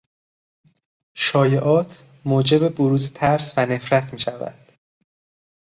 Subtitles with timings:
[1.13, 4.73] شایعات موجب بروز ترس و نفرت میشود.